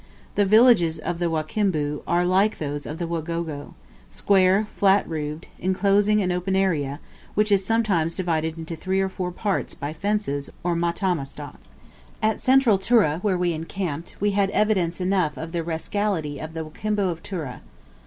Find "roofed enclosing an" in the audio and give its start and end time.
5.07-6.31